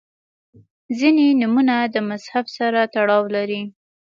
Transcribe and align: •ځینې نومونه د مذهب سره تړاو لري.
•ځینې 0.99 1.25
نومونه 1.41 1.75
د 1.93 1.95
مذهب 2.09 2.45
سره 2.57 2.79
تړاو 2.93 3.23
لري. 3.35 3.61